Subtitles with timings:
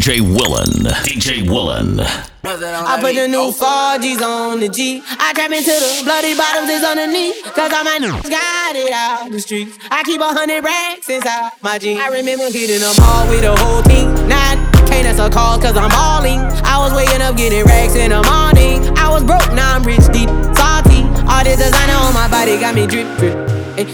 [0.00, 0.88] DJ Willan.
[1.04, 2.00] DJ Willan.
[2.00, 5.02] I put the new 4Gs on the G.
[5.04, 7.44] I trap into the bloody bottoms is underneath.
[7.52, 9.76] Cause all my niggas got it out the streets.
[9.90, 12.00] I keep a hundred racks inside my jeans.
[12.00, 14.08] I remember hitting them all with the whole team.
[14.24, 14.56] Now
[14.88, 16.40] can't answer calls cause I'm balling.
[16.64, 18.80] I was waking up getting racks in the morning.
[18.96, 21.04] I was broke, now I'm rich, deep, salty.
[21.28, 23.36] All this designer on my body got me drip, drip.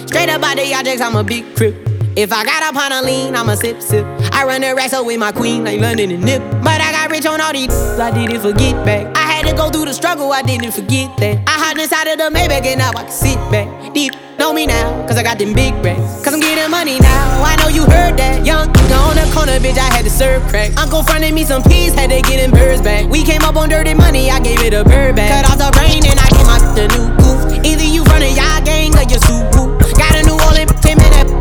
[0.06, 1.74] Straight up out the objects, I'm a big crip.
[2.14, 4.06] If I got up on a lean, I'ma sip, sip.
[4.36, 6.42] I run the racks up with my queen, like London and Nip.
[6.60, 9.08] But I got rich on all these, I didn't forget back.
[9.16, 11.40] I had to go through the struggle, I didn't forget that.
[11.48, 13.64] I hopped inside of the Maybach and now I can sit back.
[13.94, 16.20] Deep, know me now, cause I got them big racks.
[16.20, 18.44] Cause I'm getting money now, I know you heard that.
[18.44, 20.76] Young on the corner, bitch, I had to serve crack.
[20.76, 23.08] Uncle fronted me some peas, had to get them birds back.
[23.08, 25.32] We came up on dirty money, I gave it a bird back.
[25.32, 27.64] Cut off the rain and I gave my the new goof.
[27.64, 29.80] Either you run a y'all gang or you Subaru.
[29.96, 30.36] Got a new
[30.84, 31.35] Tim and that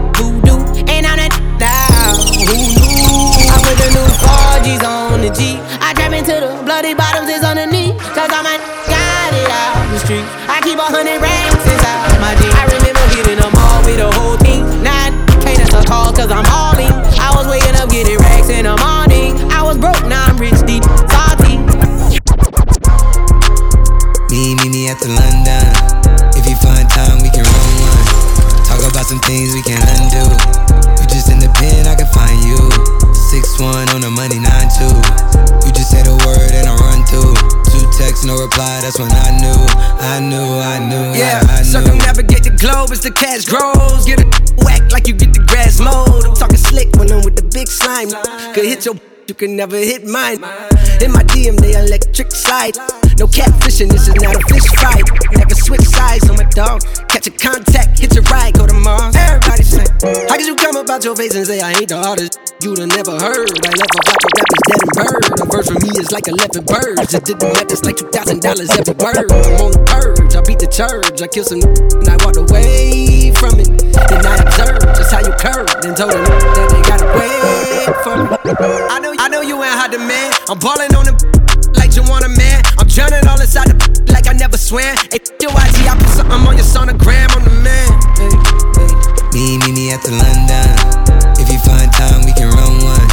[3.75, 5.59] put the new 4Gs on the G.
[5.83, 7.97] I trap into the bloody bottoms is underneath.
[8.15, 10.25] Cause all my got it out the street.
[10.47, 12.55] I keep a hundred racks inside my jeans.
[12.55, 14.63] I remember hitting them all with the whole team.
[14.85, 15.11] I
[15.43, 16.74] can't answer calls cause I'm all
[42.85, 44.05] globe as the cash grows.
[44.05, 46.25] Get it whack like you get the grass mowed.
[46.25, 48.09] I'm talking slick when I'm with the big slime.
[48.53, 48.95] Could hit your,
[49.27, 50.37] you can never hit mine.
[51.01, 52.77] In my DM, they electric slide.
[53.17, 55.03] No catfishing, this is not a fish fight.
[55.31, 56.81] Never switch sides on my dog.
[57.07, 59.15] Catch a contact, hit your ride, go to Mars.
[59.15, 59.85] Everybody say,
[60.27, 62.39] How could you come about your face and say I ain't the artist?
[62.61, 63.49] You'd have never heard.
[63.65, 65.23] I love a about your rappers dead and bird.
[65.41, 67.11] A verse for me is like 11 birds.
[67.11, 68.41] Just did the math, it's like $2,000
[68.77, 69.31] every bird.
[69.31, 71.21] I'm on the purge, I beat the church.
[71.21, 73.69] I kill some and I walked away from it.
[73.95, 74.37] Then I
[75.25, 77.33] you curved and told them that they gotta wait
[78.05, 78.29] for me.
[78.93, 80.37] I know, I know you ain't hot demand.
[80.45, 81.17] I'm balling on the
[81.73, 82.61] like you want a man.
[82.77, 83.77] I'm drowning all inside the
[84.13, 84.93] like I never swam.
[85.09, 87.33] Hey, your IG, I put something on your sonogram.
[87.33, 87.89] I'm the man.
[89.33, 90.69] Me, me, me at the London.
[91.41, 93.09] If you find time, we can run one.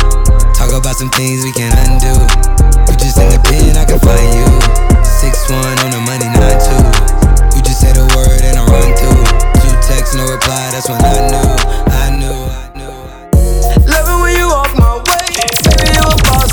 [0.53, 2.12] Talk about some things we can undo.
[2.93, 4.49] You just in the pen, I can find you.
[5.00, 6.84] Six one on the money, nine two.
[7.56, 9.25] You just say the word and I run through.
[9.65, 10.69] Two texts, no reply.
[10.77, 11.92] That's when I knew,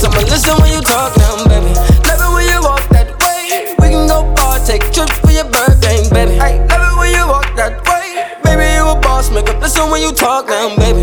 [0.01, 0.09] you.
[0.09, 1.73] I'ma listen when you talk now, baby.
[2.07, 3.75] Love it when you walk that way.
[3.79, 6.35] We can go far, take trips for your birthday, baby.
[6.39, 8.25] Hey, love it when you walk that way.
[8.43, 9.29] Baby, you a boss.
[9.31, 10.98] Make up listen when you talk now, baby.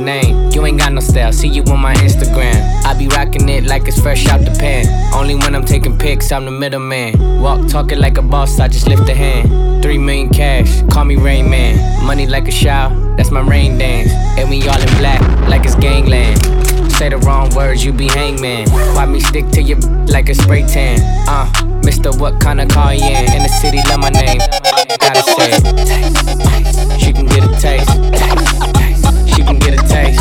[0.00, 0.50] Name.
[0.50, 2.56] You ain't got no style, see you on my Instagram.
[2.84, 4.86] I be rocking it like it's fresh out the pan.
[5.14, 7.40] Only when I'm taking pics, I'm the middleman.
[7.40, 9.82] Walk talking like a boss, I just lift a hand.
[9.82, 12.04] Three million cash, call me Rain Man.
[12.04, 14.10] Money like a shower, that's my rain dance.
[14.38, 16.40] And we all in black, like it's gangland.
[16.92, 18.68] Say the wrong words, you be hangman.
[18.70, 19.76] Why me stick to you
[20.06, 21.00] like a spray tan?
[21.28, 21.46] Uh,
[21.82, 23.32] Mister, what kind of car you in?
[23.32, 24.38] In the city, love my name.
[24.98, 26.20] Gotta say it.
[27.10, 27.90] Can get a taste.
[29.40, 30.20] She can get a taste.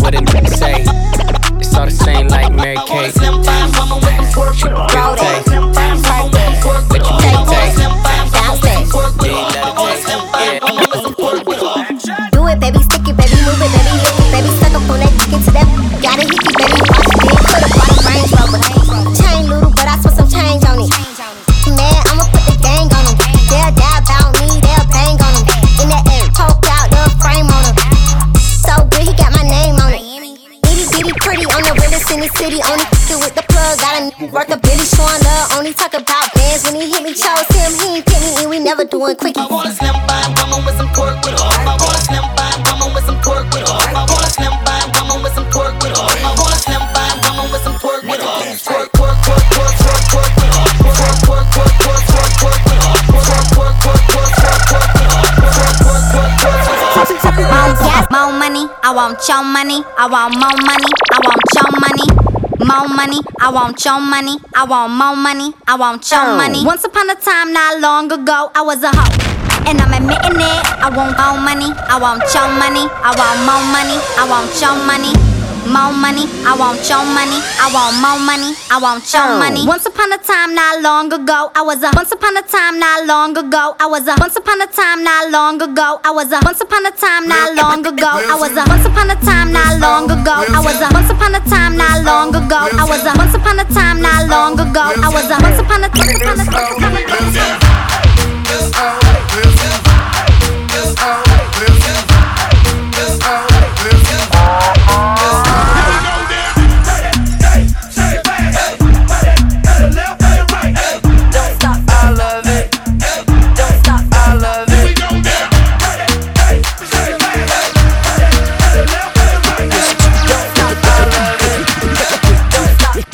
[0.00, 0.84] What did it say?
[1.58, 3.12] It's all the same like Mary Kate.
[3.12, 3.34] Get
[5.04, 5.45] a taste.
[38.96, 39.40] We never quickie.
[39.40, 41.44] I want a slim fine woman with some pork with her.
[41.44, 43.76] I want a slim fine woman with some pork with her.
[43.76, 46.00] I want a slim fine woman with some pork with her.
[46.00, 48.40] I want a slim fine woman with some pork with her.
[48.64, 50.64] Pork, pork, pork, pork, pork, pork with her.
[50.80, 52.96] Pork, pork, pork, pork, pork, pork with her.
[53.12, 55.28] Pork, pork, pork, pork, pork, pork with her.
[55.36, 57.52] Pork, pork, pork, pork, pork, pork with her.
[57.52, 58.64] More gas, more money.
[58.80, 59.84] I want your money.
[60.00, 60.90] I want more money.
[61.12, 62.15] I want your money.
[62.66, 63.20] More money.
[63.40, 64.38] I want your money.
[64.54, 65.54] I want more money.
[65.68, 66.64] I want your money.
[66.64, 69.14] Once upon a time, not long ago, I was a hoe.
[69.68, 70.66] And I'm admitting it.
[70.82, 71.70] I want more money.
[71.88, 72.86] I want your money.
[72.90, 73.98] I want more money.
[74.18, 75.25] I want your money.
[75.66, 77.42] More money, I want your money.
[77.58, 78.54] I want more money.
[78.70, 79.66] I want your money.
[79.66, 81.90] Once upon a time, not long ago, I was a.
[81.94, 84.14] Once upon a time, not long ago, I was a.
[84.18, 86.38] Once upon a time, not long ago, I was a.
[86.46, 88.62] Once upon a time, not long ago, I was a.
[88.70, 90.88] Once upon a time, not long ago, I was a.
[90.94, 93.12] Once upon a time, not long ago, I was a.
[93.18, 95.36] Once upon a time, not long ago, I was a.
[95.42, 96.06] Once upon a time.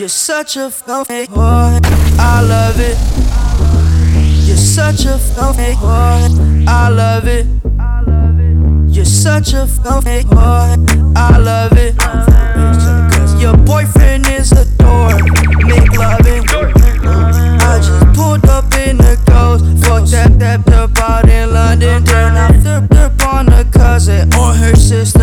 [0.03, 1.79] You're such a fake boy.
[2.19, 2.99] I love it.
[4.45, 6.67] You're such a fake boy.
[6.67, 7.72] I love it.
[8.93, 10.77] You're such a fake boy.
[11.17, 11.97] I love it.
[11.97, 15.23] Cause Your boyfriend is a dork.
[15.65, 16.45] Make loving.
[17.63, 19.65] I just pulled up in the ghost.
[19.87, 20.69] Fuck that, that
[21.01, 22.05] out in London.
[22.05, 25.22] Then I flipped up on a cousin or her sister.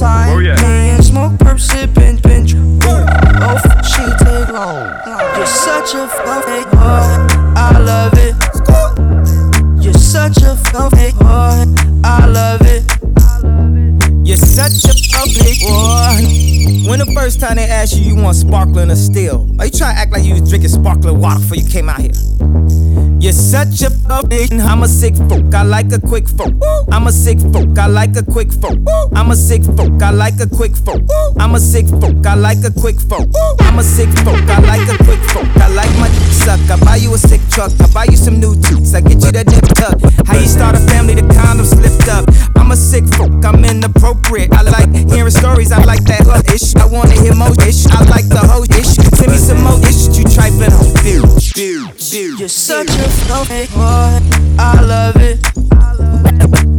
[0.00, 0.28] Time?
[0.30, 1.00] Oh, yeah.
[1.00, 2.54] Smoke, perp, sipping, pinch.
[2.56, 4.88] Oh, she take long.
[5.36, 7.04] You're such a fake boy.
[7.54, 8.34] I love it.
[9.84, 11.64] You're such a fake boy.
[12.02, 12.82] I love it.
[14.26, 16.88] You're such a public boy.
[16.88, 19.46] When the first time they asked you, you want sparkling or still?
[19.58, 22.00] Are you trying to act like you was drinking sparkling water before you came out
[22.00, 23.09] here?
[23.20, 24.50] You're such a public.
[24.50, 25.52] I'm a sick folk.
[25.54, 26.54] I like a quick folk.
[26.90, 27.76] I'm a sick folk.
[27.78, 28.78] I like a quick folk.
[29.14, 30.02] I'm a sick folk.
[30.02, 31.02] I like a quick folk.
[31.38, 32.24] I'm a sick folk.
[32.24, 33.28] I like a quick folk.
[33.60, 34.40] I'm a sick folk.
[34.48, 35.44] I like a quick folk.
[35.60, 36.60] I like my suck.
[36.70, 37.70] I buy you a sick truck.
[37.80, 38.94] I buy you some new toots.
[38.94, 40.00] I get you that nip tuck.
[40.26, 41.14] How you start a family?
[41.14, 42.24] The condoms lift up.
[42.56, 43.44] I'm a sick folk.
[43.44, 44.50] I'm inappropriate.
[44.54, 45.72] I like hearing stories.
[45.72, 46.74] I like that hood ish.
[46.74, 47.84] I wanna hear more ish.
[47.84, 48.96] I like the whole ish.
[48.96, 50.08] Send me some more ish.
[50.16, 50.88] You trifling hoe.
[51.04, 51.99] View.
[52.12, 53.08] You're such a
[53.44, 54.18] fake boy.
[54.58, 55.38] I love it.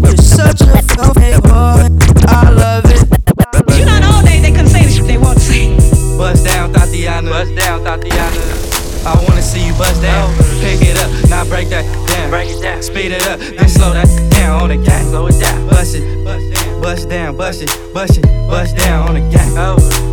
[0.04, 1.88] You're such a fake boy.
[2.28, 3.80] I love it.
[3.80, 6.18] You know, all day they couldn't say the shit they want to say.
[6.18, 7.30] Bust down, Thotiana.
[7.30, 9.06] Bust down, Thotiana.
[9.06, 10.36] I wanna see you bust down.
[10.60, 12.30] Pick it up, now break that down.
[12.30, 12.84] Break it down.
[12.84, 15.08] Speed it up, then slow that down on the gang.
[15.08, 15.70] Slow it down.
[15.70, 19.54] Bust it, bust down, bust it, bust it, bust down on the gang.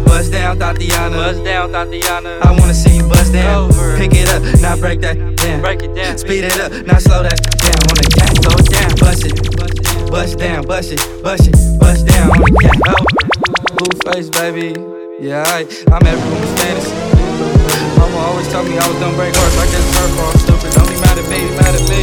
[0.05, 1.17] Bust down, Thotiana.
[1.17, 2.43] Bust down, Thotiana.
[2.43, 3.71] I wanna see you bust down.
[3.97, 5.61] Pick it up, now break that down.
[5.61, 6.19] Break it down.
[6.19, 8.35] Speed it up, now slow that down on the gang.
[8.43, 8.91] Slow down.
[9.01, 12.81] Bust it, bust down, bust it, bust it, bust down on the gang.
[13.79, 14.77] Blueface, baby.
[15.21, 16.93] Yeah, I, I'm every woman's fantasy.
[17.99, 19.57] Mama always told me I was gonna break hearts.
[19.57, 20.37] I guess it's her fault.
[20.37, 20.71] Stupid.
[20.77, 22.03] Don't be mad at me, mad at me.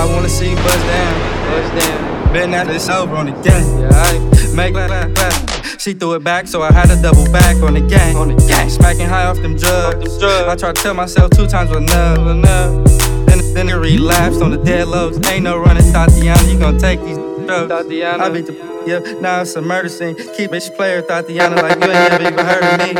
[0.00, 1.14] I wanna see you bust down,
[1.52, 2.17] bust down.
[2.32, 3.80] Bet at it's over on the game.
[3.80, 5.80] Yeah, I make that back.
[5.80, 8.16] She threw it back, so I had to double back on the gang.
[8.16, 10.22] On the gang, smacking high off them drugs.
[10.22, 13.26] I tried to tell myself two times was enough, enough.
[13.26, 15.16] Then, then it relapsed on the dead lows.
[15.28, 16.52] Ain't no running, Thotiana.
[16.52, 17.72] You gon' take these drugs.
[17.72, 18.20] Thotiana.
[18.20, 20.14] I beat the yeah, now it's a murder scene.
[20.14, 22.94] Keep bitch player, Thotiana, like you ain't never even heard of me.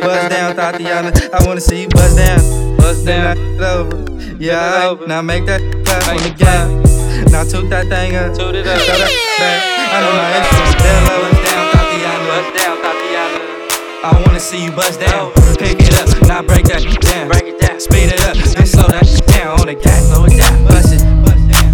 [0.00, 1.32] Buzz down, Thotiana.
[1.32, 2.76] I wanna see you buzz down.
[2.76, 3.38] Buzz down.
[3.62, 4.04] Over.
[4.38, 6.85] Yeah, now make that clap on the game.
[7.30, 8.34] Now toot that thing up.
[8.34, 8.78] Toot it up.
[8.80, 9.60] Shut up, back.
[9.92, 10.76] I know my instrument.
[10.82, 12.26] Down low, buzz down, Thotiana.
[12.30, 13.40] Buzz down, Thotiana.
[14.04, 15.32] I wanna see you buzz down.
[15.34, 15.56] Oh.
[15.58, 17.28] Pick it up, now break that down.
[17.28, 17.80] Break it down.
[17.80, 20.06] Speed it up, and slow that down on the gas.
[20.08, 20.64] Slow it down.
[20.64, 21.02] Bust it,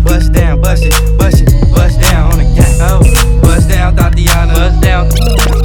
[0.04, 2.78] bust down, bust it, bust it, bust down on the gas.
[2.80, 3.02] Oh,
[3.42, 4.54] bust down, Thotiana.
[4.54, 5.62] Bust down.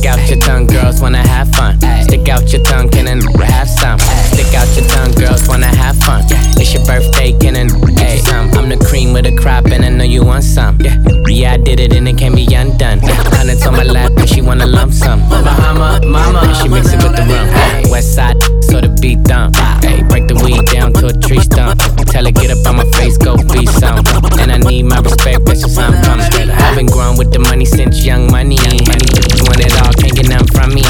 [0.00, 1.78] Stick out your tongue, girls wanna have fun.
[2.04, 3.98] Stick out your tongue, can I have some?
[3.98, 6.22] Stick out your tongue, girls wanna have fun.
[6.56, 7.68] It's your birthday, can I
[8.00, 8.49] have some?
[8.70, 10.78] The cream with a crop, and I know you want some.
[10.80, 10.94] Yeah,
[11.26, 13.00] yeah, I did it, and it can't be undone.
[13.34, 15.18] Hundreds on my lap, and she wanna lump some.
[15.28, 17.90] Bahama, mama, she mix it with the rum.
[17.90, 19.56] West side, so the beat dump.
[19.82, 21.82] Hey, break the weed down to a tree stump.
[22.06, 24.06] Tell her get up on my face, go be some.
[24.38, 26.30] And I need my respect, that's just I'm coming.
[26.30, 28.54] I've been growing with the money since young money.
[28.54, 30.86] You want it all, can't get none from me.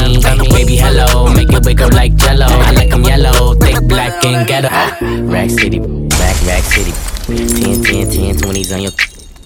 [0.53, 2.45] Baby, hello, make it wiggle like jello.
[2.45, 4.69] I like 'em yellow, thick, black, and ghetto.
[5.25, 5.79] Rack City,
[6.21, 6.93] back, Rack City.
[7.25, 8.91] 10, 10, 10, 20s on your.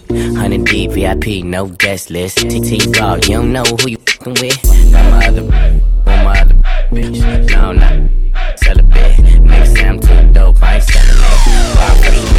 [0.08, 2.38] 100 deep VIP, no guest list.
[2.38, 4.92] TT Dog, you don't know who you fucking with.
[4.92, 6.54] Got my other, on my other
[6.92, 7.52] bitch.
[7.52, 8.10] No, no,
[8.56, 9.18] sell a bit.
[9.18, 12.35] Niggas say I'm too dope, I ain't selling it.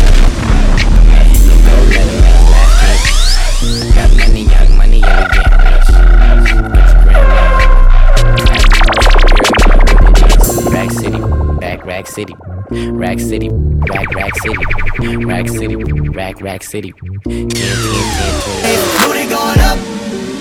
[11.87, 12.35] Rack City,
[12.71, 14.59] Rack City, Rack Rack City,
[15.25, 16.93] Rack City, Rack Rack City.
[16.93, 17.87] 10, 10, 10, 20.
[19.07, 19.79] Booty going up,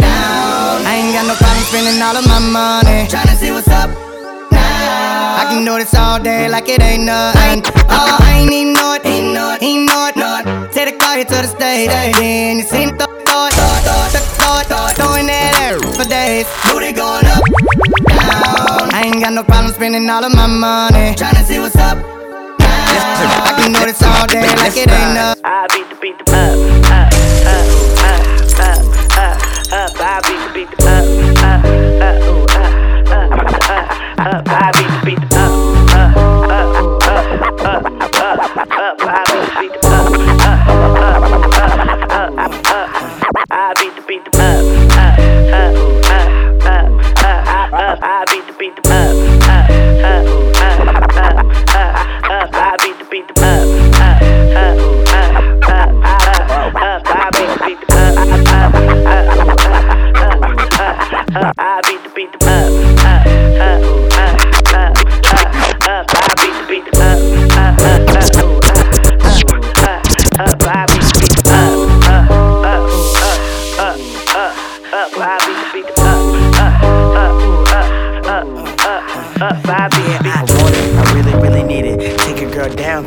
[0.02, 0.82] down.
[0.82, 3.06] I ain't got no problem spending all of my money.
[3.08, 3.92] Tryna see what's up
[4.52, 5.38] now.
[5.38, 7.62] I can do this all day like it ain't nothing.
[7.90, 10.72] Oh, I ain't even know it, ain't know it, ain't know it, know it.
[10.74, 14.12] Take the car here to the stage, then you seen the thought, thought,
[14.42, 16.48] thought, thought, throwing that air for days.
[16.74, 17.46] Booty going up, down.
[17.46, 17.85] I ain't
[19.25, 21.15] got no problem spending all of my money.
[21.15, 21.98] Tryna see what's up.
[21.98, 22.05] now.
[22.62, 25.41] I can do this all day like it ain't nothing.
[25.44, 26.53] I beat the beat the up,
[26.94, 27.10] up,
[27.50, 27.65] up,
[28.05, 28.22] up,
[28.62, 28.86] up,
[29.17, 29.41] up,
[29.74, 29.91] up.
[29.98, 31.10] I beat the beat the up,
[31.41, 31.65] up,
[32.05, 32.70] up, up,
[33.10, 33.32] up,
[34.20, 34.48] up, up.
[34.48, 35.25] I beat the beat the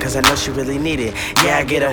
[0.08, 1.14] cause I know she really need it.
[1.44, 1.92] Yeah, I get her.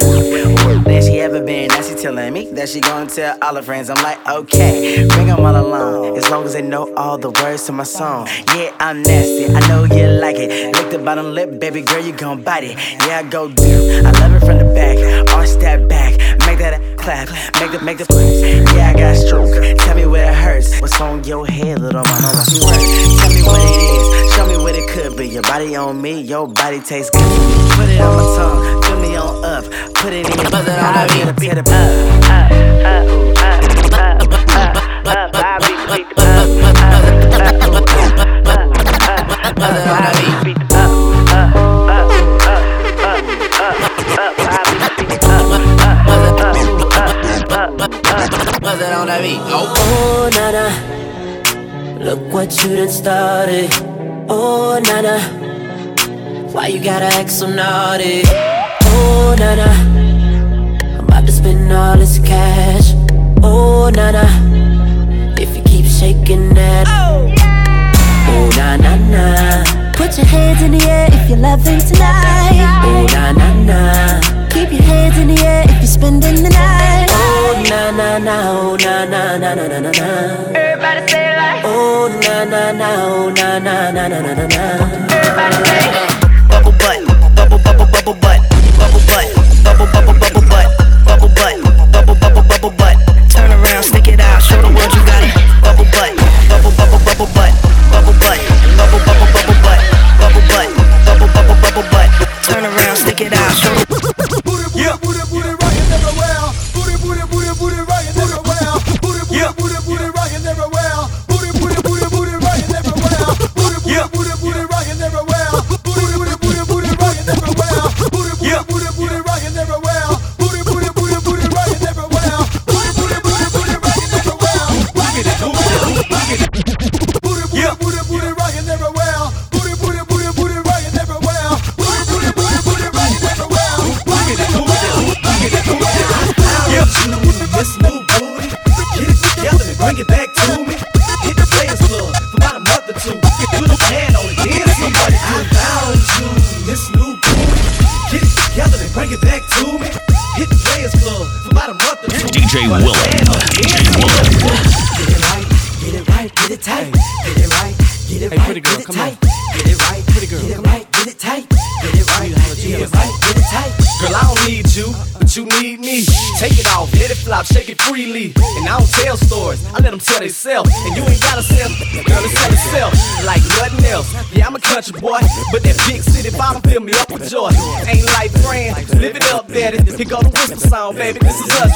[0.84, 3.89] There she ever been, now she telling me that she gonna tell all her friends.
[3.89, 6.17] I'm like, okay, bring them all along.
[6.17, 8.27] As long as they know all the words to my song.
[8.55, 10.74] Yeah, I'm nasty, I know you like it.
[10.75, 12.77] Lick the bottom lip, baby girl, you gon' bite it.
[13.05, 14.98] Yeah, I go down, I love it from the back.
[15.36, 16.12] Arch that back,
[16.48, 17.27] make that a clap.
[17.60, 18.07] Make the, make the
[18.75, 19.51] Yeah, I got stroke.
[19.79, 20.79] Tell me where it hurts.
[20.79, 22.31] What's on your head, little mama?
[22.48, 24.64] Tell me what it is, show me
[24.96, 25.28] could be.
[25.28, 27.22] Your body on me, your body tastes good.
[27.72, 29.66] Put it on my tongue, fill me on up.
[29.96, 31.66] Put it in your buzz it on beat, beat it up.
[48.56, 49.40] the up, on beat.
[49.48, 50.66] Oh, Nana,
[52.04, 53.95] look what you done started.
[54.27, 55.20] Oh, Nana,
[56.51, 58.22] why you gotta act so naughty?
[58.25, 59.70] Oh, Nana,
[60.98, 62.94] I'm about to spend all this cash.
[63.44, 64.25] Oh, Nana,
[65.39, 66.88] if you keep shaking that.
[66.89, 69.91] Oh, na na na.
[69.94, 72.84] Put your hands in the air if you're loving tonight.
[72.84, 74.45] Oh, na na na.
[74.56, 77.08] Keep your hands in the air if you're spending the night.
[77.12, 78.36] Oh, na na na.
[78.52, 80.10] Oh, na na na na na na na.
[80.56, 81.64] Everybody say like.
[81.66, 82.90] Oh, na na na.
[83.04, 84.66] Oh, na na na na na na na.
[85.12, 86.14] Everybody say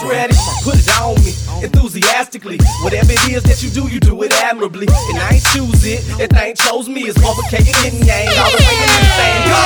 [0.03, 2.59] ready, put it on me enthusiastically.
[2.83, 4.87] Whatever it is that you do, you do it admirably.
[5.09, 7.07] And I ain't choose it, that thing chose me.
[7.09, 9.43] It's motherfucking and yang, all the way in the same.
[9.49, 9.63] Go!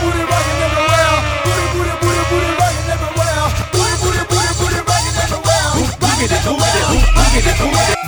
[0.00, 1.14] Booty, booty, everywhere.
[1.44, 3.50] Booty, booty, booty, booty, everywhere.
[3.70, 5.68] Booty, booty, booty, booty, everywhere.
[5.76, 8.00] Booty, booty, booty, booty, everywhere.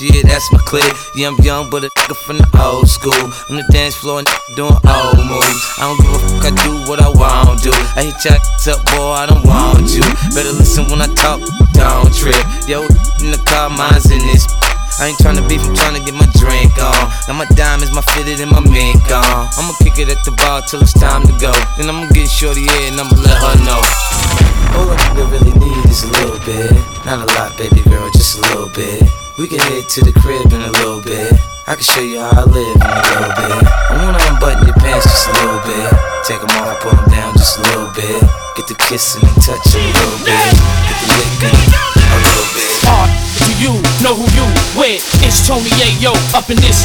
[0.00, 0.88] Yeah, that's my clip.
[1.14, 3.12] Yeah, I'm young, but a nigga from the old school.
[3.50, 5.62] On the dance floor, and doing old moves.
[5.76, 7.72] I don't give a fuck, I do what I want to.
[7.98, 8.40] I hit your
[8.72, 10.06] up, boy, I don't want you.
[10.32, 11.44] Better listen when I talk,
[11.76, 12.38] don't trip.
[12.64, 12.88] Yo,
[13.20, 14.48] in the car, mine's in this.
[15.00, 17.02] I ain't tryna beef, I'm tryna get my drink on.
[17.28, 19.48] Now my diamonds, my fitted, and my mink on.
[19.58, 21.52] I'ma kick it at the bar till it's time to go.
[21.76, 23.80] Then I'ma get shorty and I'ma let her know.
[24.78, 26.72] All I really need is a little bit.
[27.04, 29.21] Not a lot, baby girl, just a little bit.
[29.40, 31.32] We can head to the crib in a little bit.
[31.64, 33.48] I can show you how I live in a little bit.
[33.64, 35.88] I wanna unbutton your pants just a little bit.
[36.28, 38.20] Take them off, pull them down just a little bit.
[38.60, 40.36] Get the kissing and touching a little bit.
[40.36, 42.76] Get the licking a little bit.
[42.92, 43.08] Are
[43.40, 43.72] do you
[44.04, 44.44] know who you
[44.76, 45.00] with?
[45.24, 46.84] It's Tony Yayo up in this.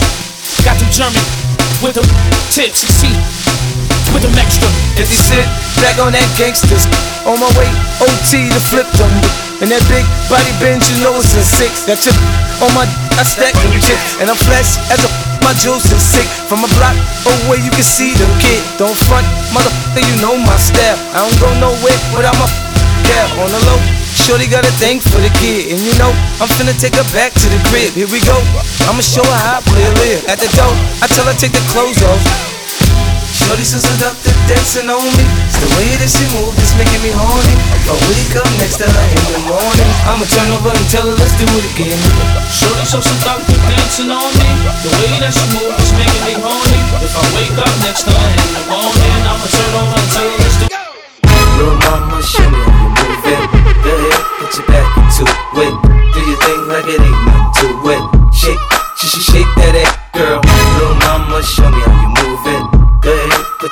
[0.64, 1.20] Got them German
[1.84, 2.08] with them
[2.56, 3.16] tips and see
[4.16, 4.72] with them extra.
[4.96, 5.48] If you sit
[5.84, 6.88] back on that gangsters,
[7.28, 7.68] on my way
[8.00, 9.47] OT to flip them.
[9.58, 11.90] And that big body bend, you know it's in six.
[11.90, 12.14] That chip
[12.62, 12.86] on my,
[13.18, 14.22] I stack them chips.
[14.22, 15.10] And I'm flesh as a
[15.42, 16.28] my juice is sick.
[16.52, 16.94] From a block
[17.24, 18.60] away, you can see the kid.
[18.78, 21.00] Don't front, motherfucker, you know my style.
[21.16, 22.46] I don't go nowhere without my
[23.08, 23.80] yeah, on the low.
[24.12, 26.12] Shorty got a thing for the kid, and you know
[26.44, 27.96] I'm finna take her back to the crib.
[27.96, 28.36] Here we go.
[28.92, 30.22] I'ma show her how I play a live.
[30.28, 32.57] At the door, I tell her take the clothes off.
[33.38, 35.26] Shorty so seductive, dancing on me.
[35.46, 37.54] It's the way that she move, it's making me horny.
[37.78, 41.06] If I wake up next to her in the morning, I'ma turn over and tell
[41.06, 42.02] her let's do it again.
[42.50, 44.50] Shorty so seductive, dancing on me.
[44.82, 46.82] The way that she move is making me horny.
[47.06, 50.26] If I wake up next to her in the morning, I'ma turn over and tell
[50.26, 50.82] her let's do it.
[51.62, 53.42] Little mama, show me how you move it.
[53.86, 55.24] Go ahead, put your back into
[55.62, 55.74] it.
[56.10, 58.02] Do your thing like it ain't nothing to it.
[58.34, 58.62] Shake,
[58.98, 60.42] she should shake that ass, girl.
[60.42, 61.86] Little mama, show me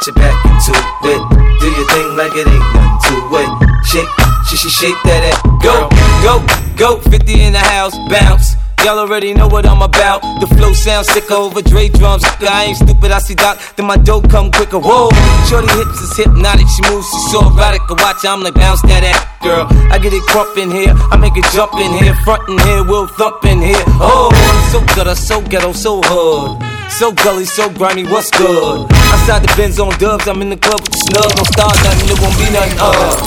[0.07, 0.71] your back into
[1.09, 1.21] it.
[1.59, 3.49] Do your thing like it ain't nothing to it.
[3.85, 4.09] Shake,
[4.49, 5.89] she should shake that ass, Go,
[6.21, 6.45] go,
[6.77, 8.53] go, 50 in the house, bounce.
[8.83, 10.21] Y'all already know what I'm about.
[10.41, 12.23] The flow sounds sick over Dre drums.
[12.23, 14.77] I ain't stupid, I see Doc, then my dope come quicker.
[14.77, 15.09] Whoa,
[15.49, 17.81] shorty hips is hypnotic, she moves, she's so erotic.
[17.89, 19.65] I watch, I'm like bounce that ass, girl.
[19.89, 22.83] I get it crump in here, I make it jump in here, front in here,
[22.83, 23.83] we'll thump in here.
[23.97, 24.29] Oh,
[24.71, 26.74] so gutter, so ghetto, so hood.
[26.89, 28.87] So gully, so grimy, what's good?
[29.11, 31.27] Outside the Benz on dubs, I'm in the club with the snug.
[31.35, 33.19] Don't start nothing, it won't be nothing, uh.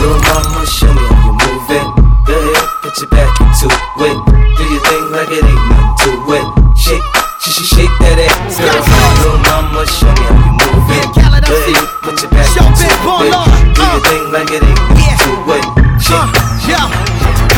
[0.00, 1.86] Little mama, show me how you move it.
[2.24, 4.16] Go ahead, put your back into it.
[4.56, 6.10] Do your thing like it ain't nothing to
[6.40, 6.46] it.
[6.72, 7.04] Shake,
[7.44, 8.80] she should shake that ass, girl.
[8.80, 11.06] Little mama, show me how you move it.
[11.12, 13.32] Go ahead, put your back into it.
[13.76, 15.64] Do your thing like it ain't nothing to it.
[16.00, 16.32] Shake,
[16.64, 16.88] Yeah,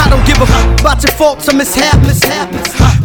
[0.02, 2.20] I don't give a fuck about your faults or mishaps.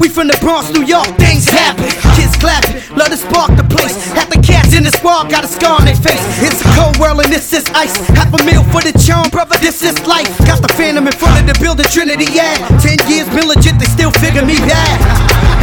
[0.04, 1.88] We from the Bronx, New York, things happen.
[2.20, 3.96] Kids clapping, love to spark the place.
[4.12, 6.20] Half the cats in the squad got a scar on their face.
[6.44, 7.96] It's a cold world and this is ice.
[8.20, 10.28] Half a meal for the charm, brother, this is life.
[10.44, 12.60] Got the phantom in front of the building, Trinity, yeah.
[12.84, 15.00] Ten years been legit, they still figure me bad.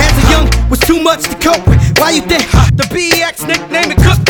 [0.00, 1.76] As a young, was too much to cope with.
[2.00, 2.48] Why you think
[2.80, 4.24] the BX nickname it Cook?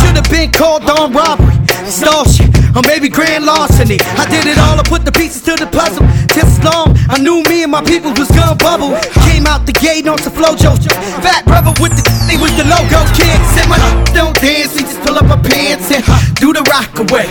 [0.00, 1.60] Should've been called on robbery,
[1.92, 3.98] stall shit, or maybe grand larceny.
[4.14, 6.06] I did it all, I put the pieces to the puzzle.
[6.30, 8.94] Just long, I knew me and my people was gonna bubble.
[9.26, 10.78] Came out the gate on some flojo.
[11.18, 13.34] Fat brother with the they was the logo kid.
[13.58, 13.78] Said my
[14.14, 16.06] don't dance, we just pull up my pants and
[16.38, 17.26] do the rock away.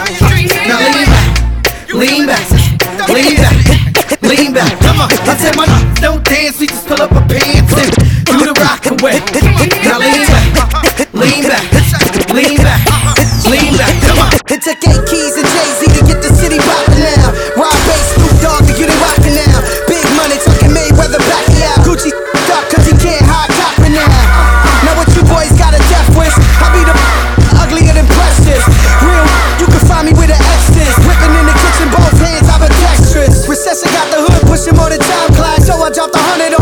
[0.67, 1.31] Now lean back,
[1.95, 2.43] lean back,
[3.07, 3.55] lean back,
[4.19, 4.73] lean back.
[4.83, 5.65] Come on, I said my
[6.03, 7.91] don't dance, we just pull up my pants and
[8.27, 9.23] do the rock away.
[9.87, 11.63] Now lean back, lean back,
[12.35, 12.83] lean back,
[13.47, 13.95] lean back.
[14.03, 14.37] Come on.
[14.49, 15.36] It took eight keys
[35.97, 36.56] dropped a hundred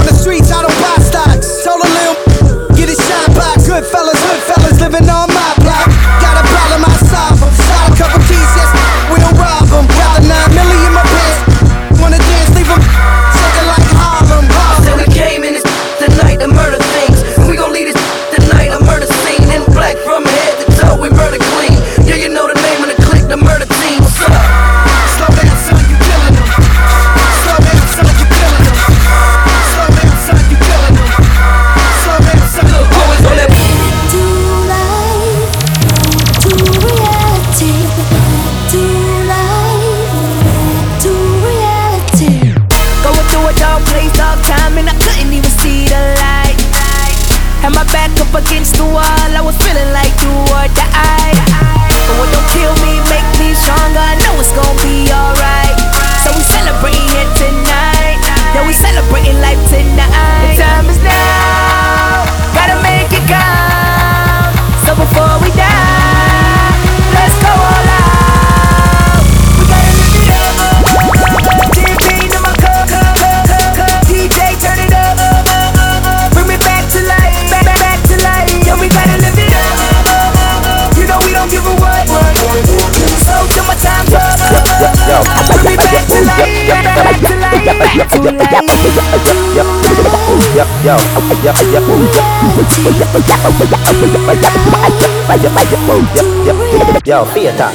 [97.06, 97.71] Yo, theater.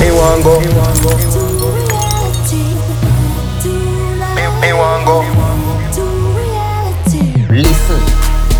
[0.00, 0.58] Me want go.
[0.60, 0.66] Me
[4.72, 5.20] want go.
[7.52, 8.00] Listen,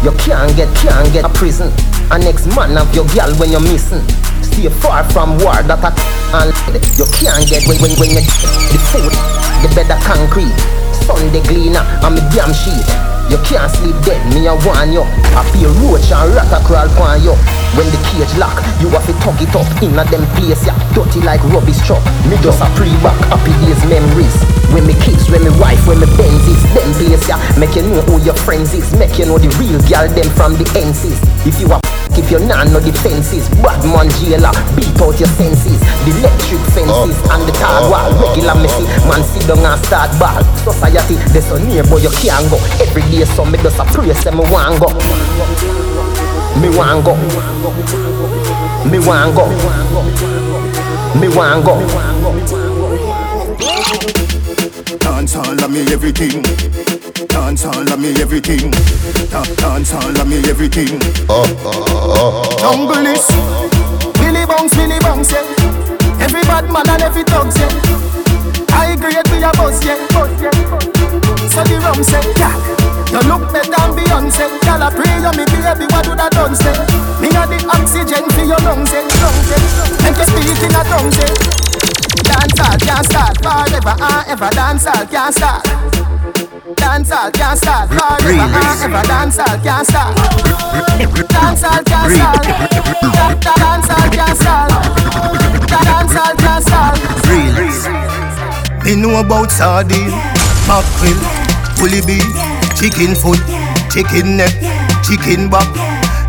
[0.04, 1.72] you can't get, can't get a prison.
[2.10, 4.02] A next man of your girl when you're missing.
[4.42, 5.92] Stay far from war that a
[6.36, 6.52] and
[6.98, 9.12] you can't get when when when you the food,
[9.64, 10.52] the bed of concrete.
[10.92, 13.17] Sunday cleaner and me damn sheet.
[13.28, 15.04] You can't sleep dead, me a warn you.
[15.36, 17.36] I feel roach and rat a crawl upon you.
[17.76, 20.72] When the cage lock, you have to tug it up in them place, yeah.
[20.96, 22.00] Dirty like rubbish truck.
[22.24, 24.32] Me just a pre-back happy days memories.
[24.72, 27.36] When me kids, when me wife, when me Benzes, them place, yeah.
[27.60, 28.88] Make you know who your friends is.
[28.96, 31.20] Make you know the real girl them from the NCs.
[31.44, 35.28] If you a if your not know the fences, bad man jailer, beat out your
[35.36, 35.80] senses.
[36.06, 37.32] The electric fences oh.
[37.34, 37.90] and the tag oh.
[37.90, 38.62] wall, regular oh.
[38.62, 38.84] messy.
[39.08, 40.42] Man sit down and start ball.
[40.62, 42.58] Society, there's a nearby you can't go.
[42.80, 44.88] Every day, so me just a pray, say me want go.
[46.60, 47.14] Me want go.
[48.88, 49.44] Me want go.
[51.18, 52.17] Me want go.
[55.18, 56.42] Dance all of me everything.
[57.26, 58.70] Dance all of me everything.
[59.26, 60.94] Da- Dance all of me everything.
[62.62, 63.26] Jungle is
[64.14, 65.42] Billy Bounce, Billy Bounce, yeah.
[66.22, 67.66] Every bad man and every dog, yeah.
[68.70, 69.98] I grade me a buzz, yeah.
[71.50, 72.54] So the rum say, yeah.
[73.10, 74.46] You look better than Beyonce.
[74.62, 76.70] Girl, I pray you me baby, what do that done say?
[77.18, 79.02] Me a the oxygen for your lungs, yeah.
[79.02, 79.98] Lungs, yeah.
[80.06, 81.34] Make you speak in a tongue, yeah.
[82.28, 84.50] Dancehall can't start forever and ever.
[84.58, 85.64] Dancehall can't start.
[86.76, 89.02] Dancehall can't start forever and ever.
[89.08, 90.14] Dancehall can't start.
[91.34, 92.42] Dancehall can't start.
[93.16, 94.70] Da- da- Dancehall can't start.
[95.70, 96.94] Da- Dancehall can't start.
[98.84, 100.10] Me know about sardine,
[100.66, 101.18] mackerel,
[101.78, 102.22] bully bee,
[102.78, 103.38] chicken foot,
[103.92, 104.52] chicken neck,
[105.04, 105.68] chicken back.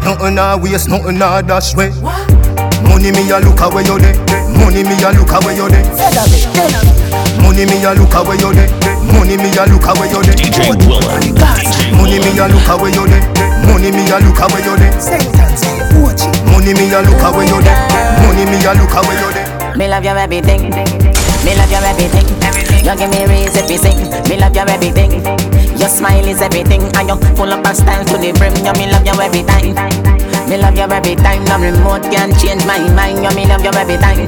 [0.03, 1.91] Nothing a waste, nothing a dash way.
[2.89, 4.15] Money me a look away you there.
[4.57, 5.85] Money me a look away you there.
[7.41, 8.69] Money me a look away you there.
[9.13, 10.35] Money me a look away you there.
[10.35, 11.33] DJ Willan.
[11.95, 13.23] Money me a look away you there.
[13.65, 14.93] Money me a look away you there.
[16.51, 17.77] Money me a look away you there.
[18.25, 19.77] Money me a look away you there.
[19.77, 20.69] Me love your everything.
[21.45, 22.27] Me love your everything.
[22.83, 23.97] You give me reason to sing.
[24.27, 25.68] Me love your everything.
[25.79, 28.51] Your smile is everything, and you full of style to the brim.
[28.67, 29.71] You me love you every time.
[30.51, 31.45] Me love you every time.
[31.45, 33.23] No remote can change my mind.
[33.23, 34.27] You me love you every time.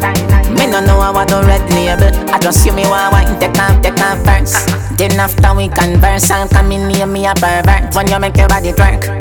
[0.56, 2.08] Me no know how to red label.
[2.32, 3.40] I just you me want wine.
[3.40, 4.64] Take off, take off first.
[4.98, 7.94] Then after we converse, I'll come in near me a pervert.
[7.96, 9.12] When you make your body twerk.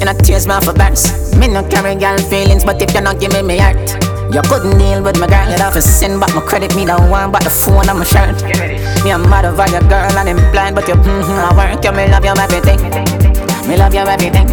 [0.00, 0.76] You know tears me for.
[1.40, 3.76] Me no carry girl feelings, but if you not give me me heart,
[4.32, 5.48] you couldn't deal with my girl.
[5.50, 8.04] You'd have to send back my credit, me don't want but the phone on my
[8.04, 8.42] shirt.
[9.04, 11.84] Me a mad over your girl and I'm blind, but you mm-hmm, I work.
[11.84, 12.80] You me love you everything.
[13.68, 14.48] Me love you everything.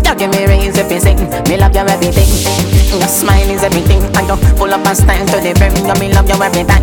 [0.00, 1.18] You give me raise if you sing.
[1.46, 2.26] Me love you everything.
[2.90, 4.02] Your smile is everything.
[4.18, 5.74] And you pull up and stand to the brim.
[5.86, 6.82] You me love you every time.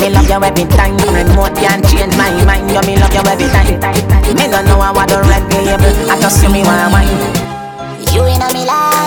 [0.00, 0.98] Me love you every time.
[0.98, 2.66] Remote can't change my mind.
[2.74, 3.78] You me love you every time.
[4.34, 6.10] Me don't know how I do red label.
[6.10, 7.06] I just see me want wine.
[8.10, 9.01] You in a me life,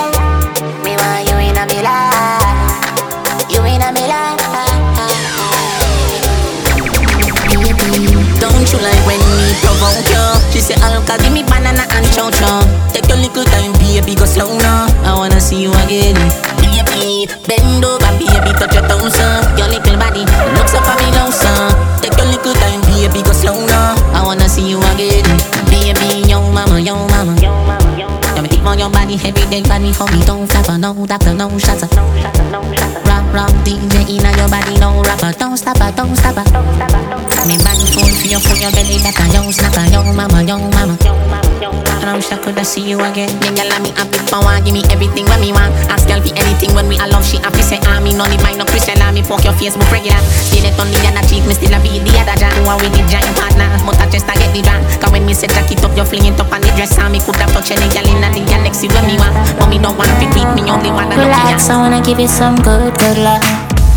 [9.61, 10.25] provoke you?
[10.51, 12.63] She say, Alka, give me banana and chow chow.
[12.91, 14.87] Take your little time, baby, go slow now.
[15.03, 16.15] I wanna see you again.
[16.59, 19.43] Baby, bend over, baby, touch your toes, uh.
[19.57, 20.23] Your little body
[20.57, 21.71] looks so fabulous, uh.
[22.01, 23.95] Take your little time, baby, go slow now.
[24.15, 25.25] I wanna see you again.
[25.69, 27.35] Baby, yo mama, yo mama.
[27.41, 31.49] Yeah, me keep on your body, every day body me, don't uh, no doctor, no
[31.57, 31.83] shots.
[31.83, 33.14] uh.
[33.33, 36.37] Rock, rock, DJ inna your body, no rapper, don't stop, uh, don't stop.
[36.37, 37.47] uh.
[37.47, 40.57] Me body full for your full your belly, that a yo snapper, yo mama, yo
[40.71, 41.44] mama.
[41.63, 43.31] And I wish I coulda see you again.
[43.39, 45.71] Yeah, girl, me happy for one, give me everything when me want.
[45.87, 47.23] Ask girl for anything when we alone.
[47.23, 49.87] She happy say, ah, me no need mine, no Christian, ah, me fuck your Facebook
[49.89, 50.19] regular.
[50.35, 52.51] Still it on the other cheek, me still a be the other John.
[52.59, 53.71] Who are we the giant partner?
[53.87, 54.83] But I just a get the drunk.
[54.99, 57.07] Cause when me say jack it up, you fling it up on the dress, ah,
[57.07, 59.33] me coulda touch any girl inna the galaxy when me want.
[59.55, 62.27] But me don't want to beat me only one and Relax, I wanna give you
[62.27, 63.41] some good, good love.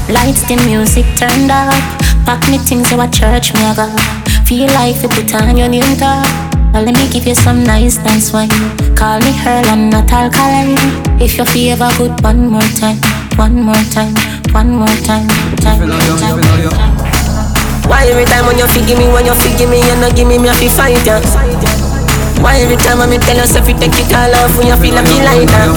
[0.09, 1.75] Lights, the music turned up.
[2.25, 3.91] Pack me things, you a church, me a go.
[4.47, 6.48] Feel like you put on your new top.
[6.73, 8.51] Now let me give you some nice dance wine.
[8.95, 10.77] Call me Earl, I'm not alkaline.
[11.21, 12.99] If you feel ever good, one more time,
[13.37, 14.15] one more time,
[14.53, 15.27] one more time,
[15.65, 15.81] time,
[16.21, 16.39] time.
[17.89, 20.39] Why every time when you figure me, when you figure me, you not give me,
[20.39, 21.19] me have to fight ya.
[22.45, 24.95] Why every time when me tell yourself you take it all off when you feel
[24.95, 25.73] like me like that?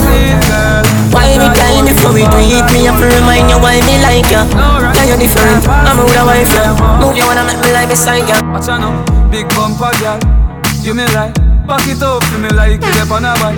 [1.16, 4.30] Why every time before we do it, me have to remind you why me like
[4.30, 4.46] ya?
[4.94, 5.66] Yeah, you're different.
[5.66, 6.76] I'm a with a wife, yeah.
[7.02, 8.38] Move you wanna make me like beside ya.
[8.52, 8.94] Watch out now,
[9.32, 10.41] big bumper girl.
[10.84, 11.36] You me like,
[11.68, 13.56] back it up for me like you dep on a bike.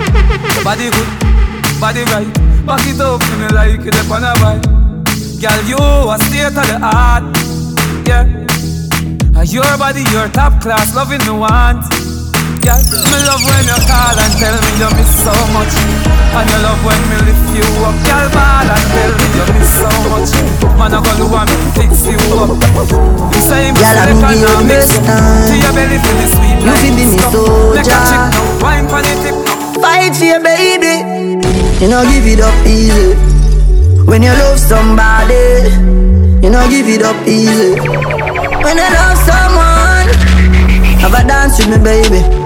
[0.62, 2.28] Body good, body right.
[2.66, 4.62] Back it up for me like you dep on a bike.
[5.40, 5.76] Girl, you
[6.10, 7.24] a state of the art,
[8.06, 8.24] yeah.
[9.40, 12.13] And your body, your top class, loving me want.
[12.64, 12.80] Girl.
[12.80, 15.74] Me love when you call and tell me you miss so much.
[16.34, 18.26] And you love when me lift you up, girl.
[18.34, 20.30] Ball and tell me you miss so much.
[20.80, 22.50] Man, I gonna want me fix you up.
[23.30, 25.06] You say me Girl, I'm give you miss best you.
[25.06, 25.46] time.
[25.46, 27.32] To your belly feel the sweet You like be me stuff.
[27.76, 29.36] Make a chick now, wine pon the tip.
[29.78, 30.94] Fight for your baby.
[31.82, 33.14] You know, give it up easy.
[34.08, 35.70] When you love somebody,
[36.42, 37.78] you know, give it up easy.
[37.80, 40.08] When you love someone,
[41.00, 42.43] have a dance with me, baby.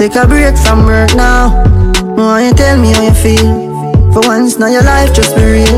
[0.00, 1.60] Take a break from work now.
[2.16, 3.52] Why you tell me how you feel?
[4.14, 5.76] For once, now your life just be real.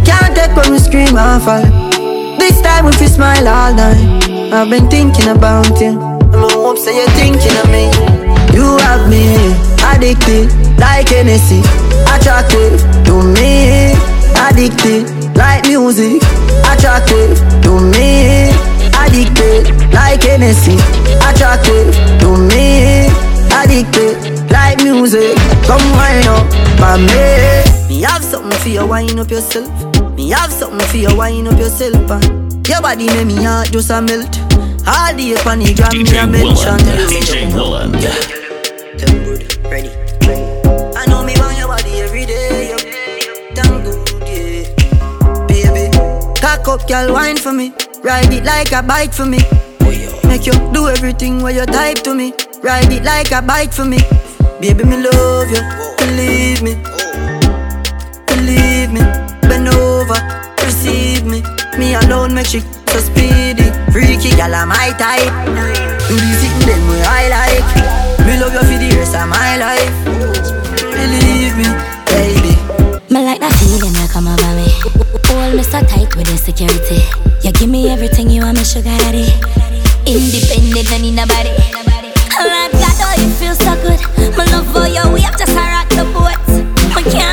[0.00, 1.60] Can't take when we scream and fall.
[2.40, 4.00] This time if you smile all night.
[4.54, 6.00] I've been thinking about you.
[6.32, 7.92] I'm hope say you're thinking of me.
[8.56, 9.36] You have me
[9.92, 10.48] addicted
[10.80, 11.60] like Hennessy,
[12.08, 13.92] attractive to me.
[14.40, 16.22] Addicted like music,
[16.64, 18.48] attractive to me.
[18.96, 20.80] Addicted like Hennessy,
[21.28, 22.51] attractive to me.
[23.72, 25.34] Addicted like music.
[25.64, 26.44] Come wind up,
[26.78, 27.88] my me.
[27.88, 29.66] Me have something for you, wind up yourself.
[30.14, 32.10] Me have something for you, wind up yourself.
[32.10, 34.38] And your body make me heart just a melt.
[34.86, 36.76] All day on the gram, me a mention.
[37.08, 37.92] DJ Willan.
[38.98, 39.88] Them good, ready.
[40.94, 42.72] I know me want your body every day.
[42.72, 42.76] yo.
[43.54, 45.46] Damn good, yeah.
[45.46, 45.90] Baby,
[46.42, 47.72] cock up, girl, wine for me.
[48.04, 49.38] Ride it like a bike for me.
[50.28, 52.34] Make you do everything where you type to me.
[52.62, 53.98] Ride it like a bike for me.
[54.60, 55.62] Baby, me love you.
[55.98, 56.78] Believe me.
[58.30, 59.02] Believe me.
[59.50, 60.14] Bend over,
[60.62, 61.42] receive me.
[61.76, 63.66] Me alone make she so speedy.
[63.90, 65.26] Freaky, girl, I'm my type.
[66.06, 68.26] Do the sitting them where I like.
[68.26, 69.96] Me love you for the rest of my life.
[70.86, 71.66] Believe me,
[72.14, 72.54] baby.
[73.12, 74.70] Me like that feeling you come over me.
[75.34, 77.02] Hold me so tight with the security.
[77.42, 79.26] You give me everything you want, me sugar daddy.
[80.06, 81.50] Independent and in nobody.
[81.50, 82.01] I
[82.40, 84.00] like that how you feel so good.
[84.36, 86.38] My love for you, we have just a rock the boat.
[86.96, 87.31] Me can't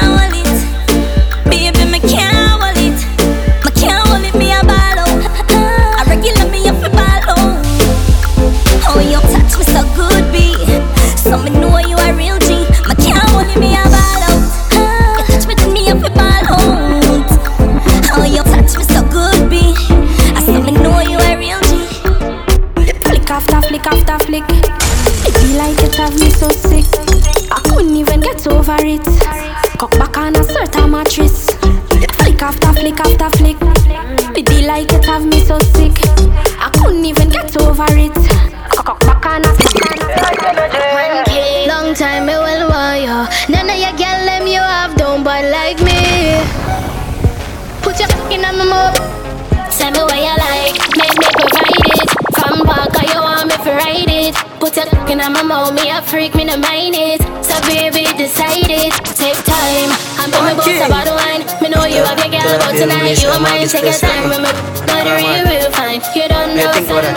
[55.09, 57.17] Put your on my mouth, me a freak, me no mind it.
[57.41, 58.93] So baby, decide it.
[59.17, 59.89] Take time,
[60.21, 61.41] I'm me boss about the wine.
[61.65, 63.65] Me know you have your girl, but tonight you are mine.
[63.67, 64.53] Take your time, remember,
[64.85, 66.05] but real, real fine.
[66.13, 67.09] You don't know, son.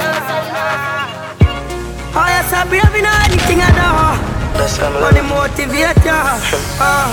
[2.17, 3.93] Oh, yes, I'm brave in anything I do.
[4.97, 6.41] Money motivate ya.
[6.81, 7.13] Uh,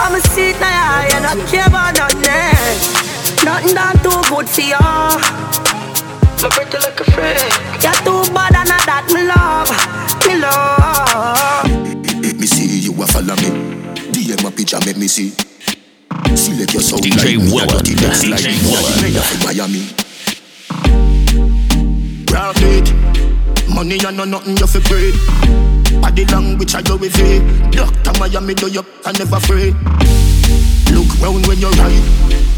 [0.00, 2.80] I'm a seat now, you not care about nothing.
[3.44, 5.52] Nothing done too good for ya.
[6.42, 7.38] My pretty like a friend.
[7.84, 9.70] You're too bad and not that me love,
[10.26, 11.70] me love.
[12.18, 13.50] Let me see you a follow me.
[14.10, 15.30] DM a picture, make me see.
[16.34, 19.06] Select your sound DJ like me, Willan, a dirty next DJ like me, Willan.
[19.06, 19.86] a the from Miami.
[22.26, 22.90] Profit,
[23.70, 25.14] money and no nothing you fi great.
[26.02, 27.70] Body language I go with it.
[27.70, 29.78] Doctor Miami do you I never afraid.
[30.90, 32.02] Look round when you ride.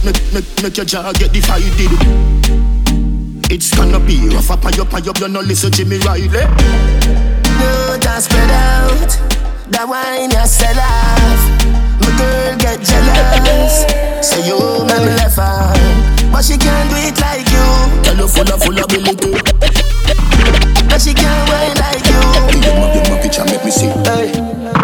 [0.09, 2.84] Make, make, make your jaw get divided.
[3.55, 5.21] It's gonna be rough up and up and up.
[5.21, 6.27] You no listen Jimmy Riley.
[6.27, 9.07] No, just spread out.
[9.71, 11.39] That wine you sell off.
[12.03, 13.87] My girl get jealous.
[14.27, 14.59] Say you
[14.91, 15.79] make me left out.
[16.35, 17.63] But she can't do it like you.
[18.03, 19.39] Girl, you full of full ability.
[20.91, 22.19] But she can't wine like you.
[22.59, 24.84] Give me, give me picture, make me see.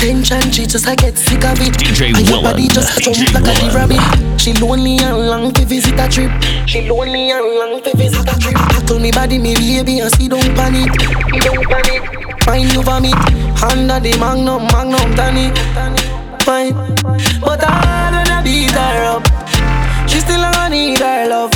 [0.00, 1.74] Attention, she just I get sick of it.
[1.74, 3.74] DJ and your body just jump like a the Willan.
[3.76, 4.40] rabbit.
[4.40, 6.32] She lonely and long to visit a trip.
[6.66, 8.56] She lonely and long to visit a trip.
[8.56, 10.88] I told me body, me baby, and see don't panic.
[11.34, 12.00] You don't panic.
[12.44, 13.12] Fine, you vomit.
[13.60, 15.52] Under the magnum, magnum, Danny.
[16.48, 16.72] Fine.
[17.38, 19.28] But I wanna beat her up.
[20.08, 21.52] She still gonna need her love.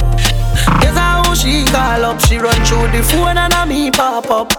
[0.84, 2.20] Guess how she call up.
[2.20, 4.50] She run through the phone and a me pop up.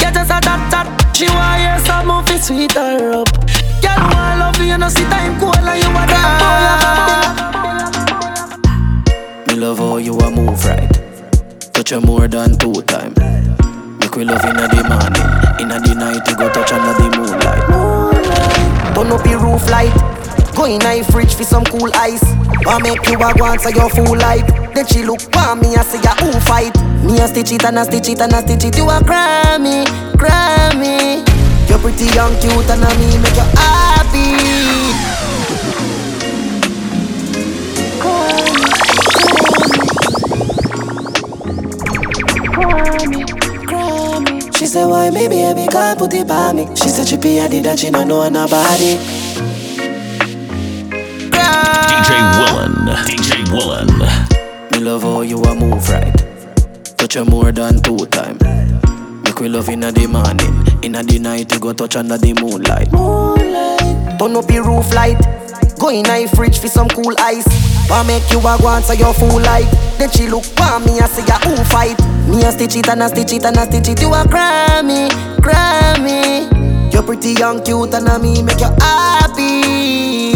[0.00, 1.05] Get us a tat tat.
[1.16, 3.30] She want hear some of it sweet her up.
[3.80, 7.32] Girl, want love you, no see time cold and you want that
[9.48, 10.92] Me love how you a move right.
[11.72, 13.14] Touch you more than two time.
[13.14, 15.24] Me Make we love inna the morning,
[15.58, 17.64] inna the night, you go touch under the moonlight.
[17.70, 18.94] Moonlight.
[18.94, 19.94] Turn up the roof light.
[20.66, 22.24] In a fridge for some cool ice.
[22.66, 24.44] I make you a go answer your full life.
[24.74, 27.78] Then she look for me and say, "Ya who fight?" Me a stitch it and
[27.78, 28.76] a stitch it and a stitch it.
[28.76, 29.86] You a Grammy,
[30.18, 31.22] Grammy.
[31.68, 34.56] You're pretty young, cute, and I me make you happy.
[44.58, 47.46] She said, why me baby can't put it by me She said she be a
[47.62, 49.25] that she don't know nobody
[52.94, 53.88] DJ Willan.
[54.70, 56.14] Me love how you a move right.
[56.96, 58.38] Touch you more than two time.
[59.24, 60.54] Make we love inna the morning.
[60.84, 62.92] Inna the night you go touch under the moonlight.
[62.92, 64.18] Moonlight.
[64.18, 65.18] Turn up the roof light.
[65.78, 67.46] Go in a fridge for some cool ice.
[67.88, 71.08] Why make you a go answer your full light Then she look for me and
[71.08, 71.96] say ya who fight?
[72.26, 74.00] Me a stitch it and a stitch it and a stitch it.
[74.02, 75.08] You a Grammy,
[75.38, 80.35] Grammy You're pretty young, cute and a me make you happy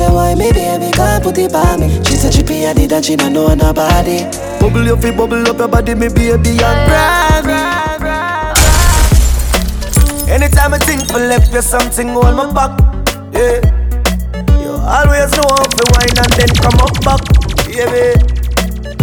[0.00, 0.90] Said why me baby?
[0.92, 2.02] Can't put it by me.
[2.04, 4.24] She said she be a did and she don't know nobody.
[4.58, 7.60] Bubble your feet, bubble up your body me baby and Grammy
[10.26, 12.80] Anytime I think for left you something on my back.
[13.34, 13.60] Yeah.
[14.64, 17.20] You always know how to wine and then come up back
[17.68, 18.16] Yeah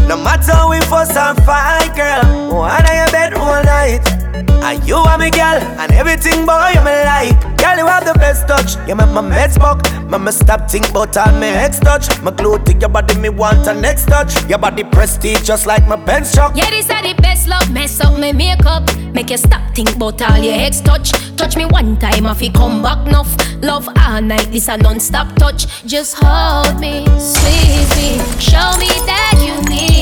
[0.08, 4.02] No matter we fuss and fight girl One on your bed all night.
[4.66, 8.13] And you are me girl And everything boy you me like Girl you have the
[8.13, 12.22] best touch You make my meds buck Mama stop think about all my ex touch
[12.22, 15.86] My glue to your body me want a next touch Your body prestige just like
[15.86, 18.84] my pen struck Yeah, this are the best love, mess up my makeup.
[19.13, 21.11] Make you stop think about all your ex touch.
[21.36, 23.36] Touch me one time, if you come back enough.
[23.61, 25.84] Love all night, this a non-stop touch.
[25.86, 29.97] Just hold me, squeeze me, show me that you need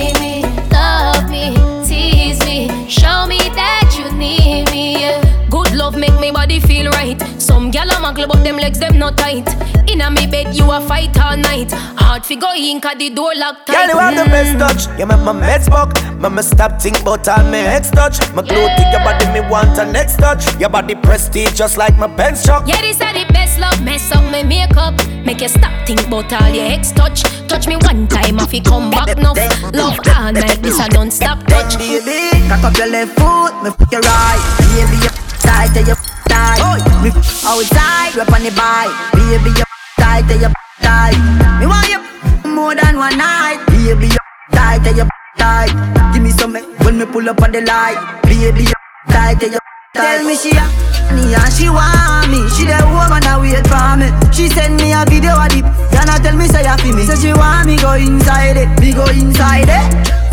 [8.76, 9.48] legs them not tight.
[9.90, 11.72] Inna me bed you a fight all night.
[11.72, 13.88] Hard fi go in 'cause the door locked tight.
[13.88, 14.60] Girl, you have the best mm.
[14.60, 15.00] touch.
[15.00, 15.92] You make my meds buck.
[16.20, 18.20] Mama stop think about all my ex touch.
[18.34, 20.44] My glue to your body, me want a next touch.
[20.60, 22.68] Your body prestige just like my pen struck.
[22.68, 24.96] Yeah, this are the best love, mess up my makeup.
[25.26, 27.24] Make you stop think about all your ex touch.
[27.48, 29.38] Touch me one time, if you come back enough.
[29.74, 31.78] Love all night, this a don't stop touch.
[31.78, 32.20] Baby,
[32.50, 34.42] cock up your left foot, me f your right.
[34.60, 35.96] Baby, you tight till you
[36.28, 36.95] tight.
[37.14, 38.90] Outside, rep on the bike.
[39.14, 39.66] Baby, you
[40.00, 40.50] tight till you
[40.82, 41.18] tight.
[41.60, 42.02] Me want you
[42.50, 43.62] more than one night.
[43.68, 45.06] Baby, you tight till you
[45.38, 45.70] tight.
[46.14, 47.98] Give me some when me pull up on the light.
[48.24, 48.74] Baby, you
[49.10, 49.60] tight till you
[49.94, 50.66] Tell me she a
[51.10, 52.44] and she want me.
[52.52, 54.12] She the woman that wait for me.
[54.34, 57.04] She send me a video of the Can I tell me say you feel me?
[57.06, 58.68] Say she want me go inside it.
[58.82, 59.86] Me go inside it.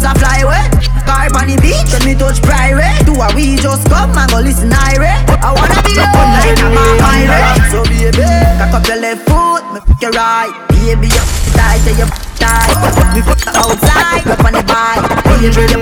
[0.02, 0.91] So fly away.
[1.06, 3.04] Car on the beach when me touch private.
[3.06, 5.26] Do a we just come and go listen irate.
[5.42, 7.70] I wanna be one like I'm a pirate.
[7.70, 8.22] So baby,
[8.58, 10.52] cock up your left foot, me f your right.
[10.70, 11.24] Baby, you
[11.54, 12.06] tight, say you
[12.38, 12.70] tight.
[13.14, 15.02] Me f outside, up on the bike.
[15.42, 15.78] You tight, say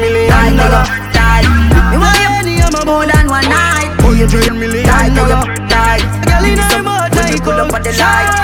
[0.56, 1.44] you tight.
[1.90, 3.92] Me want you more than one night.
[4.16, 6.02] You tight, say you tight.
[6.28, 8.40] Girl, in her mouth, I pull up on the light.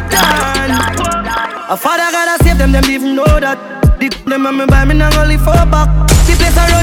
[1.68, 3.58] A father gotta save them, them even know that.
[3.98, 5.88] The them and me buy me now only for back.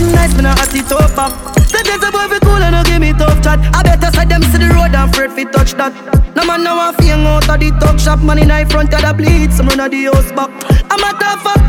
[0.04, 1.32] The place I run nice, me not at it up back.
[1.68, 3.60] Say there's a boy fi cool and no give me tough chat.
[3.74, 5.94] I better say them see the road and afraid fi touch that.
[6.36, 8.20] No man now a fing out of the talk shop.
[8.20, 10.52] Man in the front of the bleed, some run of the house back.
[10.92, 11.62] I'm a tough up,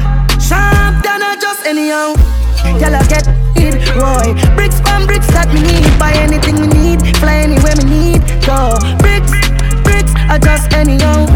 [0.42, 2.14] sharp than I just anyhow.
[2.80, 4.34] Y'all get it, Roy.
[4.56, 5.94] Bricks from bricks that me need.
[5.98, 8.22] Buy anything me need, fly anywhere me need.
[8.42, 9.30] Go bricks,
[9.86, 11.28] bricks, I just anyhow.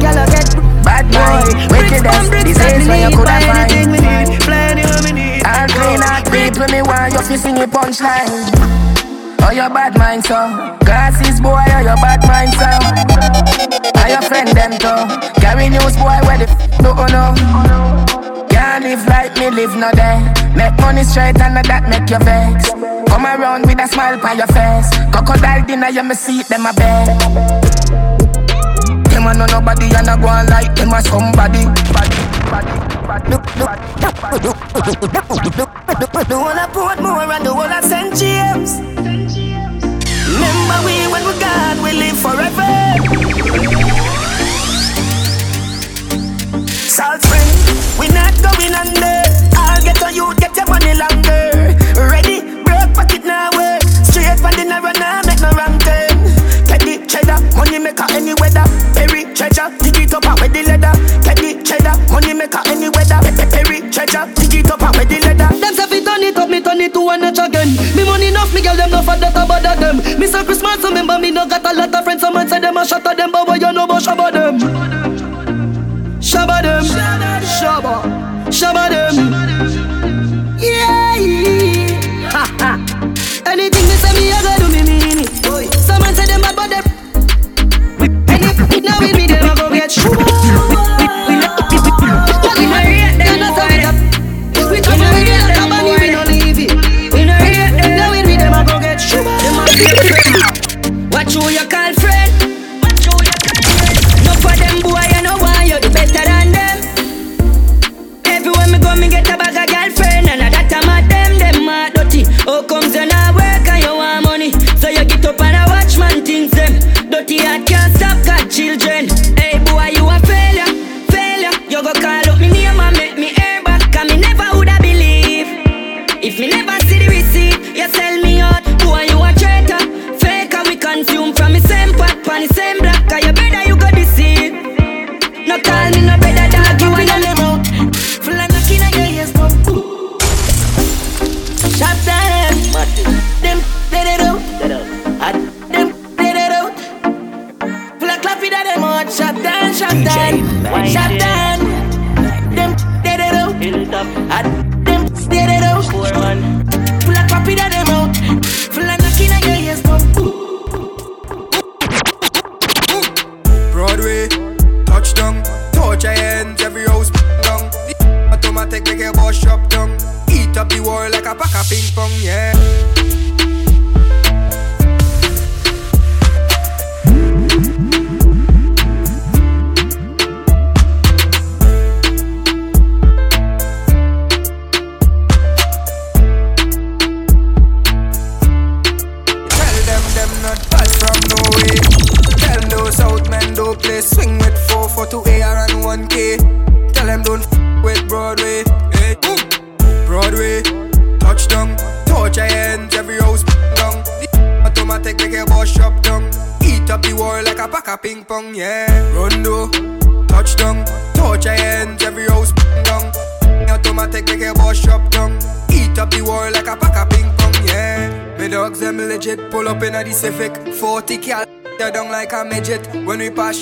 [0.00, 3.92] Y'all get Bad from wickedness, bricks that disease where you coulda Buy find.
[3.92, 4.00] me.
[4.00, 5.44] need, fly anywhere me need.
[5.44, 8.32] And clean up, when me want you fi sing a punchline.
[9.44, 10.48] Oh, your bad mind, so.
[10.88, 12.72] Glasses, boy, oh, your bad mind, so.
[14.00, 14.96] Are your friend, them, too
[15.44, 18.48] Carry news, boy, where the f*** do you oh, know?
[18.48, 20.24] Can't live like me, live no day.
[20.56, 22.72] Make money straight and that make you vex.
[23.12, 24.88] Come around with a smile on your face.
[25.12, 27.77] Crocodile dinner, you me see them a bed
[29.18, 32.70] Them a know nobody and a go on like them a somebody Body, body,
[33.02, 33.34] body,
[36.28, 38.14] The one I put more and the one I St.
[38.14, 38.78] James.
[40.30, 42.70] Remember we when we God, we live forever.
[46.86, 47.50] Salt spring,
[47.98, 49.26] we not going under.
[49.58, 51.57] I'll get on you, get your money longer.
[57.98, 58.64] Maker any weather.
[58.94, 60.92] Perry treasure, dig it up and with the leather.
[61.22, 63.18] Get the cheddar, money maker any weather.
[63.50, 65.48] Perry treasure, dig it up and with the leather.
[65.58, 67.74] Them say fi turn it up, me turn it to one notch again.
[67.96, 69.98] Me money enough, me a bother them.
[70.18, 70.44] Mr.
[70.44, 72.20] Christmas, remember me no got a lot of friends.
[72.20, 74.58] Some man say them a shot at them, but what you know about shabba them?
[76.20, 78.02] Shabba them, shabba,
[78.50, 79.97] shabba them.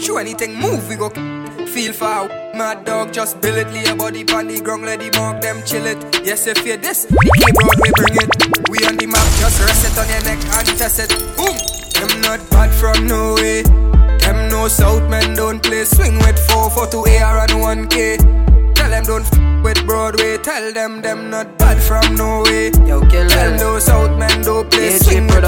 [0.06, 1.10] Through anything move we go
[1.66, 5.10] Feel for Mad dog just bill it Lay your body on the ground let the
[5.18, 5.98] mug them chill it.
[6.24, 8.70] Yes if you this the key Broadway bring it.
[8.70, 11.10] We on the map just rest it on your neck and test it.
[11.36, 11.56] Boom!
[11.98, 13.62] Them not bad from no way.
[14.22, 15.84] Them no south men don't play.
[15.84, 17.52] Swing with 4 for 2 AR and
[17.90, 20.38] 1K Tell them don't f- with Broadway.
[20.38, 22.70] Tell them them not bad from no way.
[22.86, 23.58] Yo, kill Tell them.
[23.58, 24.98] those out men don't play.
[24.98, 25.44] Swing with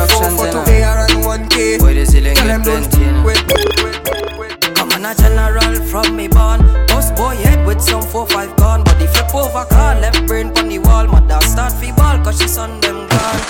[5.08, 6.60] a general from me born.
[6.88, 10.78] Boss boy head with some 4-5 gun Body flip over car, left brain on the
[10.78, 11.06] wall.
[11.06, 13.40] Mother start fi ball cause she son them gone.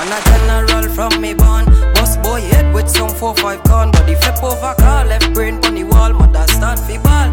[0.00, 1.64] On a general from me born.
[1.94, 5.84] Boss boy head with some 4-5 gun Body flip over car, left brain on the
[5.84, 6.12] wall.
[6.12, 7.28] Mother start fi ball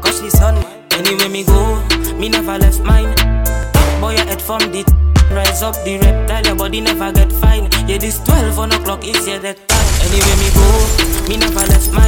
[0.00, 0.54] cause she son
[0.92, 1.82] Anyway me go,
[2.16, 3.12] me never left mine.
[4.00, 4.84] Boy head from the
[5.30, 7.68] Rise up the reptile, your body never get fine.
[7.88, 9.92] Yeah this 12 on o'clock is yeah that time.
[10.06, 12.05] Anyway me go, me never left mine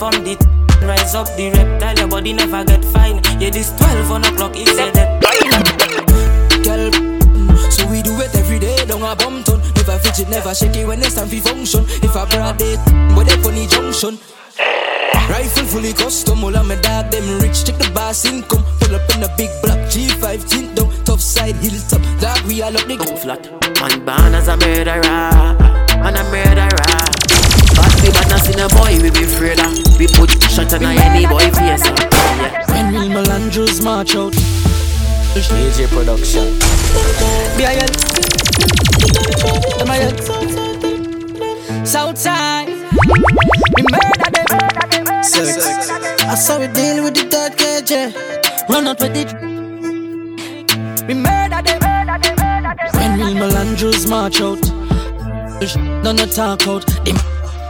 [0.00, 0.32] from the
[0.80, 4.72] Rise up the reptile, your body never get fine Yeah this 12 on o'clock is
[4.72, 5.20] yeah that
[6.64, 6.88] Girl,
[7.68, 9.60] so we do it every day, down a bum ton.
[9.76, 11.84] Never fidget, never shake it when it's time for function.
[12.04, 12.80] If I brought it,
[13.14, 14.18] but they funny junction.
[15.28, 17.64] Rifle fully custom, all of my dog, them rich.
[17.64, 18.64] Check the boss income.
[18.80, 22.02] Pull up in a big block, G5 tint down, tough side, hilltop.
[22.20, 23.48] Dog, we all up the go flat.
[23.80, 25.56] Man born as a murderer,
[26.04, 27.29] and a murderer.
[28.10, 29.98] But we but not seen a boy we be afraid of.
[29.98, 31.84] We put shot on any boy face.
[31.86, 32.64] Yeah.
[32.66, 34.32] When Real Melandros march out.
[35.34, 36.58] AJ Production.
[37.56, 37.90] BIL.
[39.86, 40.10] MIL.
[41.86, 42.68] Southside.
[42.68, 45.22] We murder them.
[45.22, 45.90] Sex.
[46.20, 48.12] I saw we deal with the dark KJ.
[48.68, 49.32] Run out with it.
[51.06, 51.80] We murder them.
[52.94, 54.60] When Real Melandros march out.
[56.02, 56.86] None no talk out.
[57.04, 57.16] Them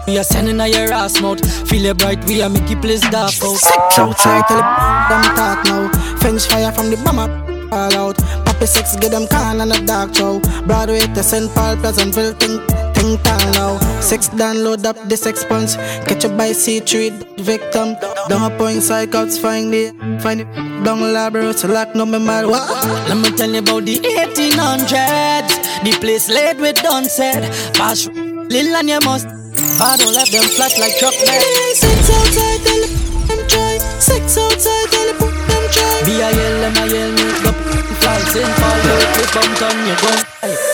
[0.06, 1.40] we are sending a your ass mouth.
[1.68, 3.60] Feel it bright, we are make you place dark out.
[3.98, 4.60] Outside, tell
[5.10, 5.88] them talk now.
[6.18, 7.28] French fire from the bomber,
[7.72, 8.16] all out.
[8.44, 10.40] Poppy sex, get them can and a dark show.
[10.66, 11.52] Broadway to St.
[11.54, 12.60] Paul, Pleasantville, think,
[12.94, 13.78] think town now.
[14.00, 15.76] Sex download up the sex punch.
[16.06, 17.96] Catch a by C3 victim.
[18.28, 20.48] Down point psychots, find it, find it.
[20.84, 22.48] Down labor, so lock no me mal.
[22.48, 22.68] What?
[23.08, 25.84] Let me tell you about the 1800s.
[25.84, 26.78] The place laid with
[27.10, 27.42] said.
[27.74, 29.39] Bash Lil and you must.
[29.80, 31.42] I don't let them flat like truck bed.
[31.76, 32.80] Sex outside, tell
[33.28, 33.76] them try.
[34.00, 36.00] Sex outside, tell them them try.
[36.04, 37.56] Be a yell, them a yell, make up.
[38.00, 38.48] Fly, St.
[38.56, 40.18] Paul, work with bump on your gun.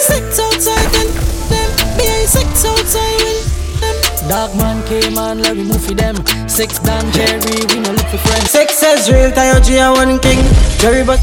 [0.06, 1.10] Sex outside, tell
[1.50, 1.68] them.
[1.98, 3.42] Be a sex outside, will
[3.82, 3.96] them.
[4.30, 6.14] Dog man came on, let me move for them.
[6.48, 8.50] Six Dan Jerry, we no look for friends.
[8.50, 10.38] Sex is real, Tayo G a one king.
[10.78, 11.18] Jerry but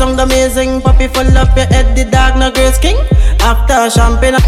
[0.00, 0.80] sound amazing.
[0.80, 2.96] Puppy full up your head, the dog no grace king.
[3.40, 4.40] After champagne.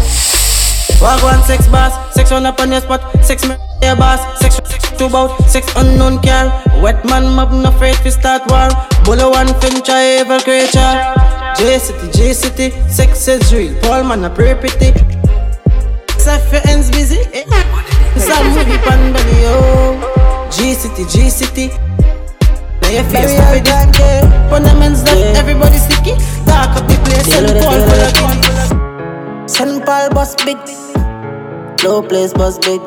[1.01, 4.55] Walk one six bars, six one up on your spot, six me your boss, six
[4.65, 6.51] six two bout, six unknown car.
[6.83, 8.67] Wet man mob no afraid to start war.
[9.05, 10.95] Bullet one finch evil creature.
[11.57, 13.79] J City, J City, sex is real.
[13.81, 14.91] Paul man a pray pretty.
[16.19, 17.19] Set your ends busy.
[17.33, 17.45] eh.
[18.17, 20.49] Some movie pan belly oh.
[20.51, 21.67] G City, G City.
[22.81, 24.25] Now face not fit this.
[24.51, 26.15] Fundaments that everybody sticky.
[26.45, 27.63] Dark up the place, St.
[27.63, 28.88] Paul full of
[29.49, 29.83] St.
[29.85, 30.57] Paul bus big.
[31.83, 32.81] Low place bus big.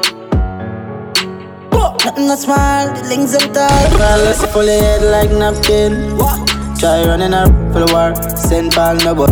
[2.04, 3.90] Nothing not small, the links and tall.
[3.98, 6.16] Fellas full of head like napkin.
[6.16, 6.48] What?
[6.78, 8.14] Try running a full war.
[8.36, 8.72] St.
[8.74, 9.30] Paul no but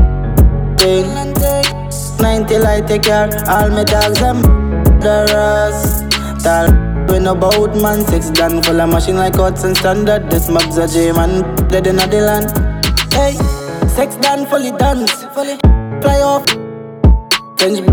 [0.79, 1.07] thing.
[2.21, 3.31] 90 light take care.
[3.49, 4.43] All my dogs them
[5.01, 6.11] the rust.
[6.45, 6.71] Tall
[7.09, 8.05] we no bout man.
[8.07, 10.31] Six gun full of machine like Hudson standard.
[10.31, 11.43] This mob's a J man.
[11.69, 12.51] Dead in the land.
[13.13, 13.35] Hey,
[13.89, 15.25] six done fully dance.
[15.35, 15.57] Fully
[16.03, 16.70] fly off.
[17.61, 17.85] French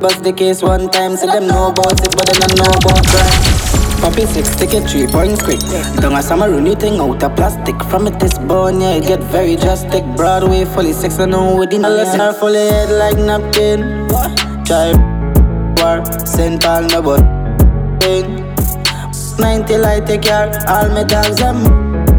[0.00, 3.06] Bust the case one time, say them know about it, but they don't know about
[3.06, 4.02] crime.
[4.02, 5.60] Poppy six, take it three points quick.
[6.02, 7.80] Don't a summer new thing out of plastic.
[7.84, 10.02] From it this bone, yeah, it get very drastic.
[10.16, 14.08] Broadway fully six, I know within the lesson are fully head like napkin.
[14.66, 14.90] Try
[15.78, 16.60] war, St.
[16.60, 17.22] Paul no but
[18.02, 18.48] thing.
[19.38, 21.62] 90 light take care, all my dogs them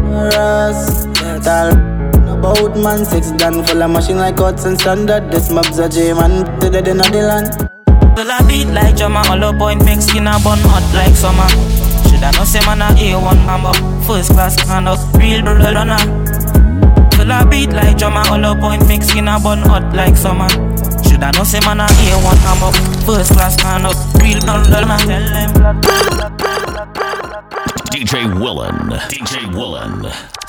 [0.08, 1.04] Ras,
[1.44, 1.99] tal
[2.40, 5.30] about man six gun full of machine like Hudson standard.
[5.30, 7.48] This mob's a J man, they dead in the land.
[8.16, 11.48] Well, I beat like drummer, hollow point, make skin a bun hot like summer.
[12.08, 13.72] Shoulda know say man a A1 mambo,
[14.06, 16.00] first class kind of real brother runner.
[17.18, 20.48] Well, I beat like drummer, hollow point, make skin a bun hot like summer.
[21.04, 22.72] Shoulda know say man a A1 mambo,
[23.04, 24.98] first class kind of real brother runner.
[25.04, 25.50] Tell them.
[27.92, 28.96] DJ Willan.
[29.12, 30.39] DJ Willan.